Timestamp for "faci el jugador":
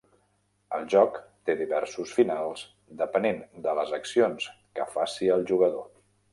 4.99-5.89